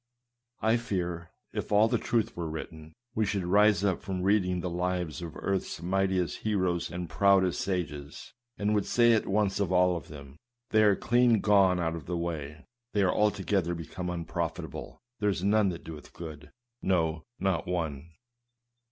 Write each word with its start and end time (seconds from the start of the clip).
I 0.63 0.77
fear, 0.77 1.29
if 1.53 1.71
all 1.71 1.87
the 1.87 1.99
truth 1.99 2.35
were 2.35 2.49
written, 2.49 2.95
we 3.13 3.23
should 3.23 3.45
rise 3.45 3.83
up 3.83 4.01
from 4.01 4.23
reading 4.23 4.59
the 4.61 4.67
lives 4.71 5.21
of 5.21 5.37
earth's 5.37 5.79
mightiest 5.79 6.37
heroes 6.39 6.89
and 6.89 7.07
proudest 7.07 7.61
sages, 7.61 8.33
and 8.57 8.73
would 8.73 8.87
say 8.87 9.13
at 9.13 9.27
once 9.27 9.59
of 9.59 9.71
all 9.71 9.95
of 9.95 10.07
them," 10.07 10.37
They 10.71 10.81
are 10.81 10.95
clean 10.95 11.39
gone 11.39 11.79
out 11.79 11.95
of 11.95 12.07
the 12.07 12.17
way; 12.17 12.65
they 12.93 13.03
are 13.03 13.13
altogether 13.13 13.75
become 13.75 14.09
unprofitable; 14.09 14.97
there 15.19 15.29
is 15.29 15.43
none 15.43 15.69
that 15.69 15.83
doeth 15.83 16.13
good; 16.13 16.49
no, 16.81 17.23
not 17.39 17.67
one." 17.67 18.09